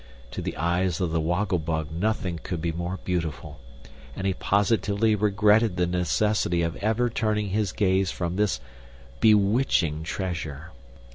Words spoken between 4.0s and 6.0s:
and he positively regretted the